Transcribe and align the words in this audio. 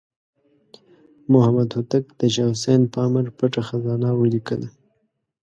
محمد 1.31 1.69
هوتک 1.75 2.03
د 2.19 2.21
شاه 2.33 2.51
حسین 2.53 2.81
په 2.93 2.99
امر 3.07 3.25
پټه 3.37 3.61
خزانه 3.67 4.09
ولیکله. 4.21 4.67